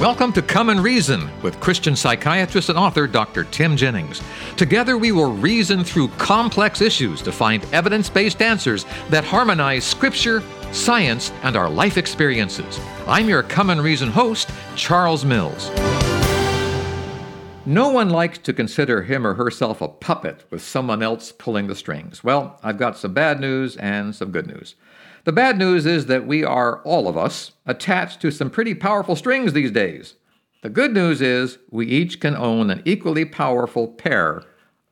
[0.00, 3.44] Welcome to Come and Reason with Christian psychiatrist and author Dr.
[3.44, 4.22] Tim Jennings.
[4.56, 10.42] Together, we will reason through complex issues to find evidence based answers that harmonize Scripture,
[10.72, 12.80] science, and our life experiences.
[13.06, 15.68] I'm your Come and Reason host, Charles Mills.
[17.66, 21.76] No one likes to consider him or herself a puppet with someone else pulling the
[21.76, 22.24] strings.
[22.24, 24.76] Well, I've got some bad news and some good news.
[25.30, 29.14] The bad news is that we are, all of us, attached to some pretty powerful
[29.14, 30.14] strings these days.
[30.62, 34.42] The good news is we each can own an equally powerful pair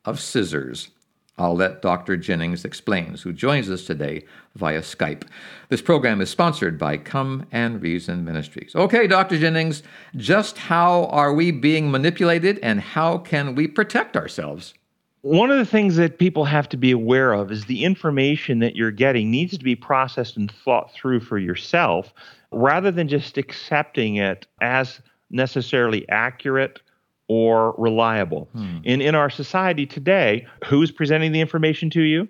[0.05, 0.91] of scissors.
[1.39, 2.17] I'll let Dr.
[2.17, 5.25] Jennings explains, who joins us today via Skype.
[5.71, 8.77] This program is sponsored by Come and Reason Ministries.
[8.77, 9.41] Okay, Dr.
[9.41, 9.83] Jennings,
[10.15, 14.73] just how are we being manipulated and how can we protect ourselves?
[15.23, 18.77] One of the things that people have to be aware of is the information that
[18.77, 22.13] you're getting needs to be processed and thought through for yourself
[22.53, 25.01] rather than just accepting it as
[25.31, 26.81] necessarily accurate
[27.29, 28.49] or reliable.
[28.53, 28.79] Hmm.
[28.85, 32.29] And in our society today, who's presenting the information to you?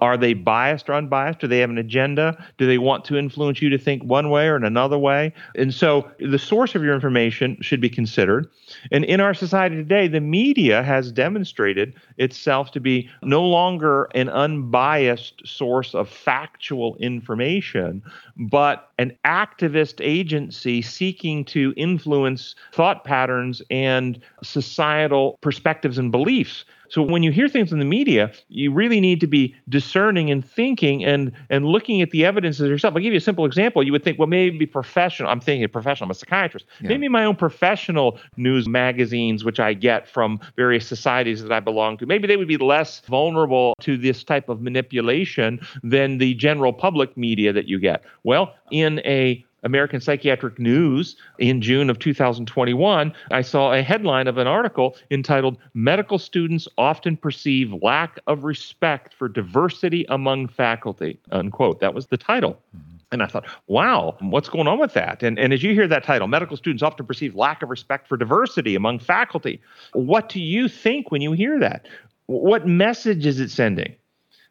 [0.00, 1.40] Are they biased or unbiased?
[1.40, 2.44] Do they have an agenda?
[2.58, 5.32] Do they want to influence you to think one way or in another way?
[5.54, 8.48] And so the source of your information should be considered.
[8.90, 14.28] And in our society today, the media has demonstrated itself to be no longer an
[14.28, 18.02] unbiased source of factual information,
[18.36, 26.64] but an activist agency seeking to influence thought patterns and societal perspectives and beliefs.
[26.88, 30.44] So when you hear things in the media, you really need to be discerning and
[30.44, 32.94] thinking and and looking at the evidence yourself.
[32.94, 33.82] I'll give you a simple example.
[33.82, 35.30] You would think, well, maybe professional.
[35.30, 36.06] I'm thinking professional.
[36.06, 36.66] I'm a psychiatrist.
[36.80, 36.88] Yeah.
[36.88, 41.96] Maybe my own professional news magazines, which I get from various societies that I belong
[41.98, 46.72] to, maybe they would be less vulnerable to this type of manipulation than the general
[46.72, 48.02] public media that you get.
[48.24, 54.38] Well, in a American Psychiatric News in June of 2021, I saw a headline of
[54.38, 61.18] an article entitled Medical Students Often Perceive Lack of Respect for Diversity Among Faculty.
[61.32, 61.80] Unquote.
[61.80, 62.60] That was the title.
[62.76, 62.96] Mm-hmm.
[63.12, 65.22] And I thought, wow, what's going on with that?
[65.22, 68.16] And, and as you hear that title, medical students often perceive lack of respect for
[68.16, 69.60] diversity among faculty.
[69.92, 71.86] What do you think when you hear that?
[72.26, 73.94] What message is it sending?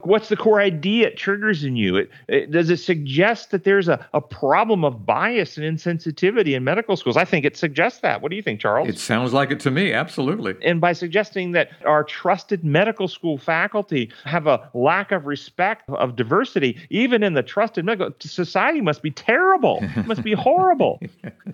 [0.01, 1.97] What's the core idea it triggers in you?
[1.97, 6.63] It, it, does it suggest that there's a, a problem of bias and insensitivity in
[6.63, 7.17] medical schools?
[7.17, 8.21] I think it suggests that.
[8.21, 8.89] What do you think, Charles?
[8.89, 10.55] It sounds like it to me, absolutely.
[10.61, 16.15] And by suggesting that our trusted medical school faculty have a lack of respect of
[16.15, 20.99] diversity, even in the trusted medical society, must be terrible, must be horrible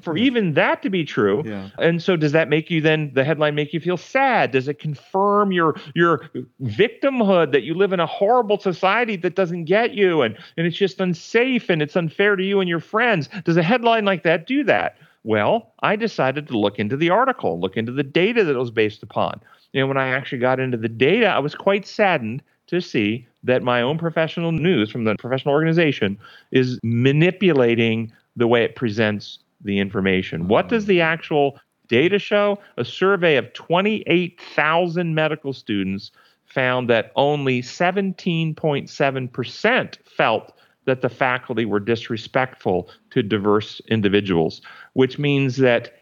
[0.02, 1.44] for even that to be true.
[1.46, 1.70] Yeah.
[1.78, 4.52] And so, does that make you then the headline make you feel sad?
[4.52, 6.30] Does it confirm your your
[6.64, 10.66] victimhood that you live in a horrible horrible society that doesn't get you and, and
[10.66, 13.28] it's just unsafe and it's unfair to you and your friends.
[13.44, 14.98] Does a headline like that do that?
[15.26, 18.72] Well, I decided to look into the article, look into the data that it was
[18.72, 19.42] based upon.
[19.74, 23.64] And when I actually got into the data, I was quite saddened to see that
[23.64, 26.18] my own professional news from the professional organization
[26.52, 30.48] is manipulating the way it presents the information.
[30.48, 31.60] What does the actual
[31.90, 32.60] data show?
[32.78, 36.12] A survey of 28,000 medical students
[36.54, 40.54] found that only 17.7% felt
[40.86, 44.62] that the faculty were disrespectful to diverse individuals,
[44.94, 45.94] which means that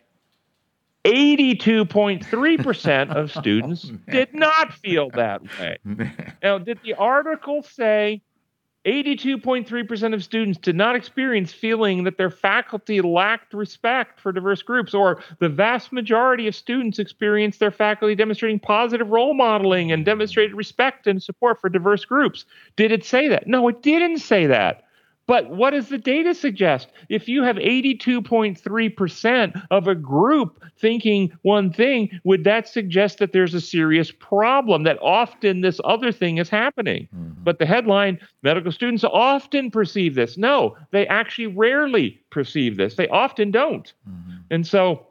[1.06, 5.78] 82.3% of oh, students oh, did not feel that way.
[6.44, 8.22] Now, did the article say
[8.86, 14.94] 82.3% of students did not experience feeling that their faculty lacked respect for diverse groups,
[14.94, 20.56] or the vast majority of students experienced their faculty demonstrating positive role modeling and demonstrated
[20.56, 22.46] respect and support for diverse groups.
[22.78, 23.48] Did it say that?
[23.48, 24.86] No, it didn't say that.
[25.30, 26.88] But what does the data suggest?
[27.08, 33.54] If you have 82.3% of a group thinking one thing, would that suggest that there's
[33.54, 37.08] a serious problem, that often this other thing is happening?
[37.16, 37.44] Mm-hmm.
[37.44, 40.36] But the headline medical students often perceive this.
[40.36, 42.96] No, they actually rarely perceive this.
[42.96, 43.94] They often don't.
[44.10, 44.38] Mm-hmm.
[44.50, 45.06] And so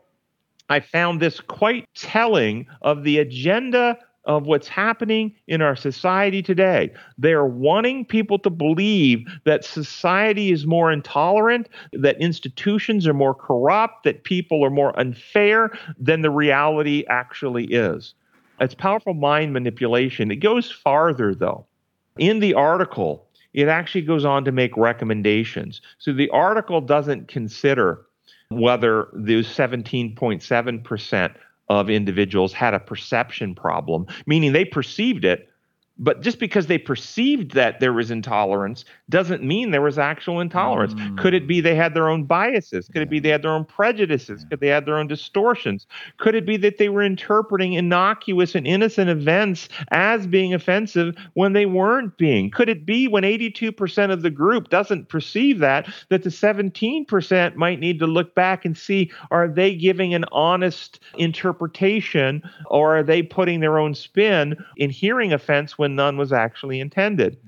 [0.68, 3.96] I found this quite telling of the agenda
[4.28, 6.92] of what's happening in our society today.
[7.16, 14.04] They're wanting people to believe that society is more intolerant, that institutions are more corrupt,
[14.04, 18.14] that people are more unfair than the reality actually is.
[18.60, 20.30] It's powerful mind manipulation.
[20.30, 21.64] It goes farther, though.
[22.18, 25.80] In the article, it actually goes on to make recommendations.
[25.98, 28.04] So the article doesn't consider
[28.50, 31.34] whether those 17.7%
[31.68, 35.48] of individuals had a perception problem, meaning they perceived it,
[35.98, 40.94] But just because they perceived that there was intolerance doesn't mean there was actual intolerance.
[40.94, 41.18] Mm.
[41.18, 42.88] Could it be they had their own biases?
[42.88, 44.44] Could it be they had their own prejudices?
[44.48, 45.86] Could they had their own distortions?
[46.18, 51.52] Could it be that they were interpreting innocuous and innocent events as being offensive when
[51.52, 52.50] they weren't being?
[52.50, 57.80] Could it be when 82% of the group doesn't perceive that, that the 17% might
[57.80, 63.22] need to look back and see are they giving an honest interpretation or are they
[63.22, 67.38] putting their own spin in hearing offense when when none was actually intended.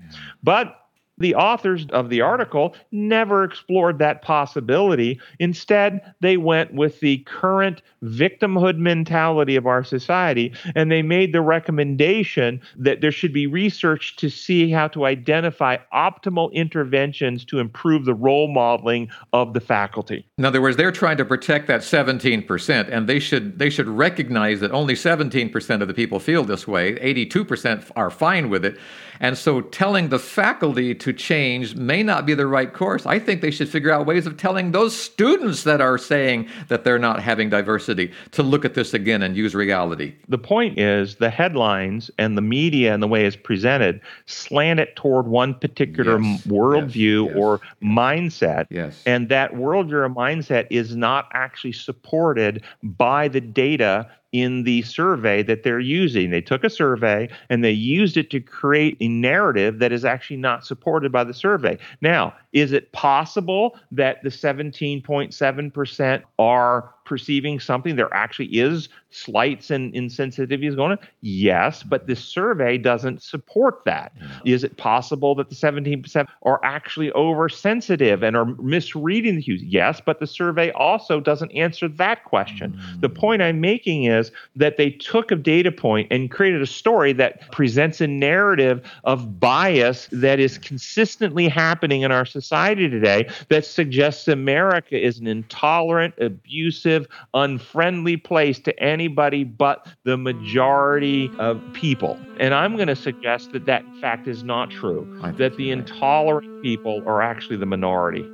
[0.43, 0.80] But
[1.21, 5.21] the authors of the article never explored that possibility.
[5.39, 11.41] Instead, they went with the current victimhood mentality of our society and they made the
[11.41, 18.07] recommendation that there should be research to see how to identify optimal interventions to improve
[18.07, 20.27] the role modeling of the faculty.
[20.39, 24.61] In other words, they're trying to protect that 17% and they should they should recognize
[24.61, 26.95] that only 17% of the people feel this way.
[26.95, 28.79] 82% are fine with it.
[29.21, 33.07] And so telling the faculty to change may not be the right course.
[33.07, 36.85] I think they should figure out ways of telling those students that are saying that
[36.85, 40.15] they're not having diversity to look at this again and use reality.
[40.29, 44.97] The point is the headlines and the media and the way it's presented slant it
[44.97, 48.67] toward one particular yes, worldview yes, yes, or mindset.
[48.71, 49.03] Yes.
[49.07, 55.43] And that worldview or mindset is not actually supported by the data in the survey
[55.43, 56.31] that they're using.
[56.31, 60.37] They took a survey and they used it to create a narrative that is actually
[60.37, 61.79] not supported by the survey.
[62.01, 69.93] Now, is it possible that the 17.7% are perceiving something there actually is slights and
[69.95, 70.99] insensitivities going on?
[71.23, 74.13] Yes, but this survey doesn't support that.
[74.45, 79.61] Is it possible that the 17% are actually oversensitive and are misreading the cues?
[79.61, 82.73] Yes, but the survey also doesn't answer that question.
[82.73, 83.01] Mm.
[83.01, 87.13] The point I'm making is that they took a data point and created a story
[87.15, 93.67] that presents a narrative of bias that is consistently happening in our society today that
[93.67, 97.00] suggests America is an intolerant, abusive,
[97.35, 102.19] unfriendly place to anybody but the majority of people.
[102.39, 107.03] And I'm going to suggest that that, fact, is not true, that the intolerant people
[107.07, 108.27] are actually the minority.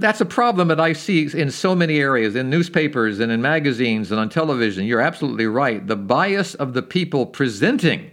[0.00, 4.10] That's a problem that I see in so many areas, in newspapers and in magazines
[4.10, 4.84] and on television.
[4.84, 5.86] You're absolutely right.
[5.86, 8.10] The bias of the people presenting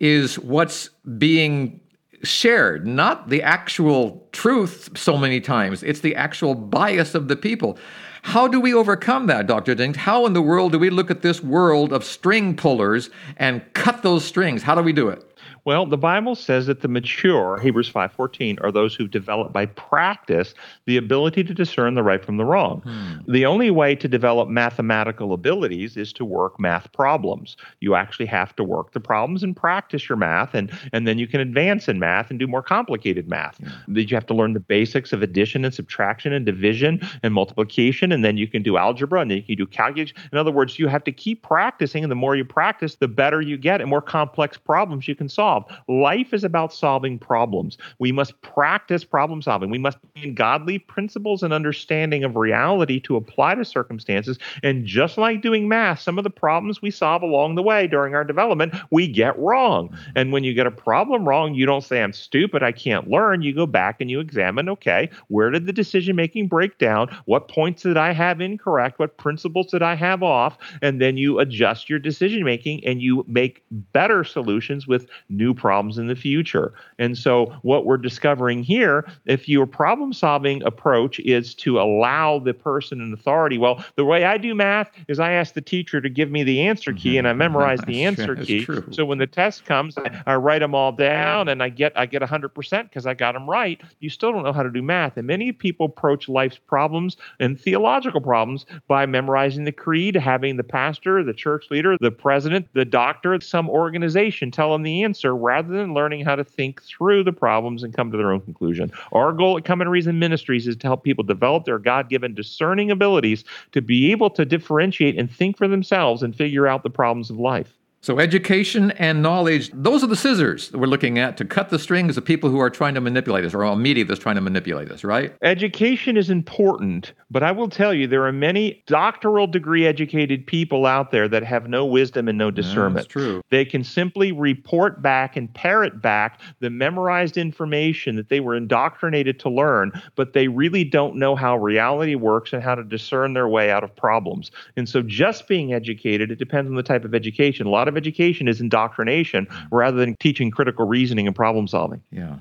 [0.00, 1.80] is what's being
[2.22, 5.82] shared, not the actual truth so many times.
[5.82, 7.78] It's the actual bias of the people.
[8.22, 9.74] How do we overcome that, Dr.
[9.74, 9.96] Dink?
[9.96, 14.02] How in the world do we look at this world of string pullers and cut
[14.02, 14.62] those strings?
[14.62, 15.25] How do we do it?
[15.66, 20.54] Well, the Bible says that the mature, Hebrews 5:14, are those who've developed by practice
[20.84, 22.82] the ability to discern the right from the wrong.
[22.82, 23.32] Hmm.
[23.32, 27.56] The only way to develop mathematical abilities is to work math problems.
[27.80, 31.26] You actually have to work the problems and practice your math and and then you
[31.26, 33.58] can advance in math and do more complicated math.
[33.58, 33.98] Hmm.
[33.98, 38.24] You have to learn the basics of addition and subtraction and division and multiplication and
[38.24, 40.12] then you can do algebra and then you can do calculus.
[40.30, 43.40] In other words, you have to keep practicing and the more you practice, the better
[43.40, 45.55] you get and more complex problems you can solve
[45.88, 47.78] Life is about solving problems.
[47.98, 49.70] We must practice problem solving.
[49.70, 54.38] We must gain godly principles and understanding of reality to apply to circumstances.
[54.62, 58.14] And just like doing math, some of the problems we solve along the way during
[58.14, 59.96] our development, we get wrong.
[60.14, 63.42] And when you get a problem wrong, you don't say, I'm stupid, I can't learn.
[63.42, 67.08] You go back and you examine, okay, where did the decision making break down?
[67.26, 68.98] What points did I have incorrect?
[68.98, 70.58] What principles did I have off?
[70.82, 75.54] And then you adjust your decision making and you make better solutions with new new
[75.54, 76.72] problems in the future.
[76.98, 82.52] And so, what we're discovering here, if your problem solving approach is to allow the
[82.52, 86.08] person in authority, well, the way I do math is I ask the teacher to
[86.08, 87.18] give me the answer key mm-hmm.
[87.18, 88.66] and I memorize the answer key.
[88.90, 92.06] So when the test comes, I, I, write them all down and I get I
[92.06, 93.80] get 100% because I got them right.
[94.00, 95.16] You still don't know how to do math.
[95.16, 100.64] And many people approach life's problems and theological problems by memorizing the creed, having the
[100.64, 105.68] pastor, the church leader, the president, the doctor, some organization tell them the answer rather
[105.68, 108.90] than learning how to think through the problems and come to their own conclusion.
[109.12, 112.34] Our goal at Come and Reason Ministries is to help people develop their God given
[112.34, 116.90] discerning abilities to be able to differentiate and think for themselves and figure out the
[116.90, 117.76] problems of life.
[118.06, 121.78] So, education and knowledge, those are the scissors that we're looking at to cut the
[121.80, 124.40] strings of people who are trying to manipulate us or a media that's trying to
[124.40, 125.34] manipulate us, right?
[125.42, 130.86] Education is important, but I will tell you, there are many doctoral degree educated people
[130.86, 132.94] out there that have no wisdom and no discernment.
[132.94, 133.42] that's true.
[133.50, 139.40] They can simply report back and parrot back the memorized information that they were indoctrinated
[139.40, 143.48] to learn, but they really don't know how reality works and how to discern their
[143.48, 144.52] way out of problems.
[144.76, 147.66] And so, just being educated, it depends on the type of education.
[147.66, 149.68] A lot of education is indoctrination mm.
[149.70, 152.02] rather than teaching critical reasoning and problem solving.
[152.10, 152.36] Yeah.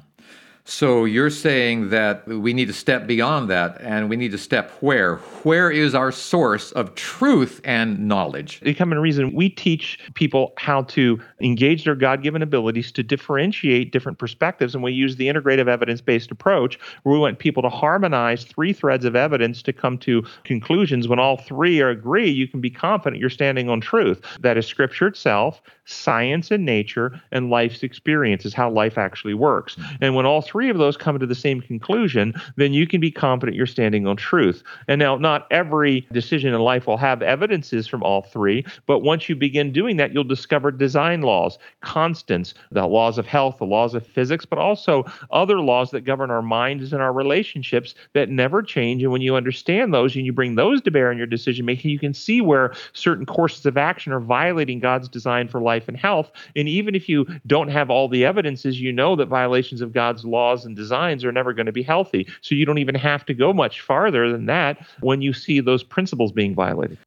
[0.67, 4.71] So you're saying that we need to step beyond that and we need to step
[4.79, 5.17] where?
[5.43, 8.61] Where is our source of truth and knowledge?
[8.61, 13.03] The Come and Reason, we teach people how to engage their God given abilities to
[13.03, 14.73] differentiate different perspectives.
[14.73, 18.73] And we use the integrative evidence based approach where we want people to harmonize three
[18.73, 21.07] threads of evidence to come to conclusions.
[21.07, 24.19] When all three are agree, you can be confident you're standing on truth.
[24.39, 29.75] That is Scripture itself, science and nature, and life's experience is how life actually works.
[29.75, 30.03] Mm-hmm.
[30.03, 33.11] And when all three of those come to the same conclusion, then you can be
[33.11, 34.63] confident you're standing on truth.
[34.87, 39.29] And now, not every decision in life will have evidences from all three, but once
[39.29, 43.93] you begin doing that, you'll discover design laws, constants, the laws of health, the laws
[43.93, 48.61] of physics, but also other laws that govern our minds and our relationships that never
[48.61, 49.03] change.
[49.03, 51.91] And when you understand those and you bring those to bear in your decision making,
[51.91, 55.97] you can see where certain courses of action are violating God's design for life and
[55.97, 56.31] health.
[56.55, 60.25] And even if you don't have all the evidences, you know that violations of God's
[60.25, 62.27] laws and designs are never going to be healthy.
[62.41, 65.83] So you don't even have to go much farther than that when you see those
[65.83, 66.97] principles being violated.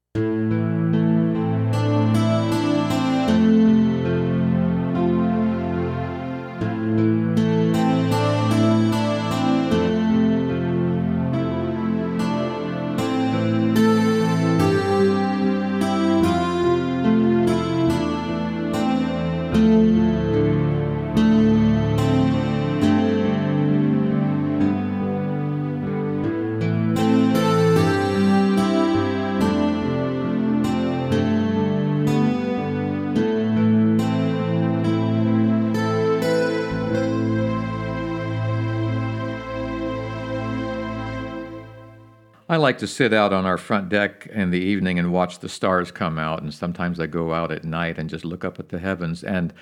[42.51, 45.51] I like to sit out on our front deck in the evening and watch the
[45.51, 48.71] stars come out, and sometimes I go out at night and just look up at
[48.71, 49.23] the heavens.
[49.23, 49.53] And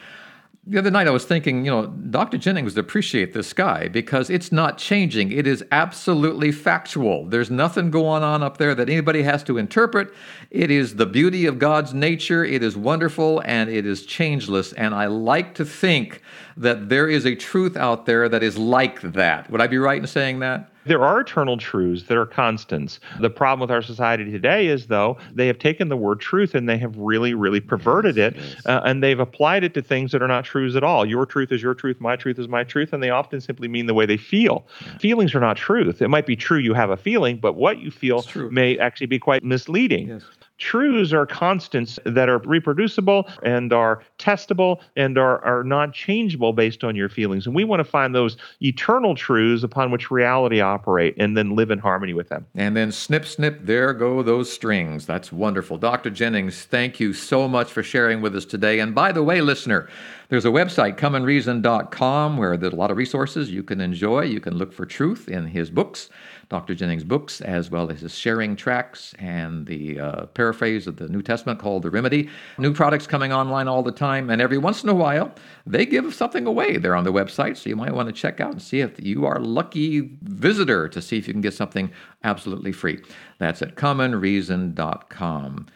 [0.68, 2.38] the other night I was thinking, you know, Dr.
[2.38, 5.32] Jennings would appreciate the sky because it's not changing.
[5.32, 7.26] It is absolutely factual.
[7.26, 10.12] There's nothing going on up there that anybody has to interpret.
[10.50, 12.44] It is the beauty of God's nature.
[12.44, 14.72] It is wonderful and it is changeless.
[14.72, 16.22] And I like to think
[16.56, 19.50] that there is a truth out there that is like that.
[19.50, 20.72] Would I be right in saying that?
[20.86, 23.00] There are eternal truths that are constants.
[23.20, 26.68] The problem with our society today is, though, they have taken the word truth and
[26.68, 28.66] they have really, really perverted Yes, it yes.
[28.66, 31.04] uh, and they've applied it to things that are not truths at all.
[31.04, 33.86] Your truth is your truth, my truth is my truth, and they often simply mean
[33.86, 34.66] the way they feel.
[35.00, 36.00] Feelings are not truth.
[36.00, 39.18] It might be true you have a feeling, but what you feel may actually be
[39.18, 40.08] quite misleading.
[40.08, 40.22] Yes.
[40.58, 46.82] Truths are constants that are reproducible and are testable and are, are not changeable based
[46.82, 47.46] on your feelings.
[47.46, 51.70] And we want to find those eternal truths upon which reality operate and then live
[51.70, 52.46] in harmony with them.
[52.54, 55.06] And then snip, snip, there go those strings.
[55.06, 55.78] That's wonderful.
[55.78, 56.10] Dr.
[56.10, 58.80] Jennings, thank you so much for sharing with us today.
[58.80, 59.88] And by the way, listener,
[60.28, 64.22] there's a website, comeandreason.com, where there's a lot of resources you can enjoy.
[64.22, 66.08] You can look for truth in his books,
[66.48, 66.74] Dr.
[66.74, 71.22] Jennings' books, as well as his sharing tracks and the uh, paraphrase of the New
[71.22, 72.28] Testament called The Remedy.
[72.58, 74.28] New products coming online all the time.
[74.30, 75.32] And every once in a while,
[75.64, 77.56] they give something away there on the website.
[77.56, 80.88] So you might want to check out and see if you are a lucky visitor
[80.88, 81.92] to see if you can get something
[82.24, 83.00] absolutely free.
[83.38, 85.66] That's at comeandreason.com.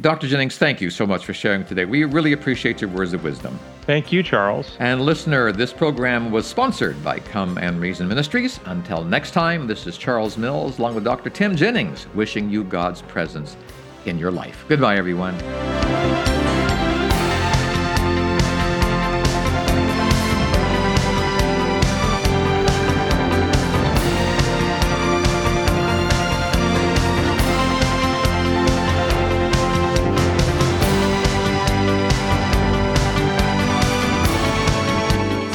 [0.00, 0.26] Dr.
[0.26, 1.84] Jennings, thank you so much for sharing today.
[1.84, 3.58] We really appreciate your words of wisdom.
[3.82, 4.76] Thank you, Charles.
[4.80, 8.58] And listener, this program was sponsored by Come and Reason Ministries.
[8.64, 11.30] Until next time, this is Charles Mills along with Dr.
[11.30, 13.56] Tim Jennings wishing you God's presence
[14.06, 14.64] in your life.
[14.68, 15.34] Goodbye, everyone.